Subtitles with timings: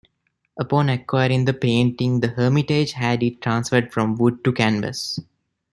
[0.59, 5.19] Upon acquiring the painting the Hermitage had it transferred from wood to canvas.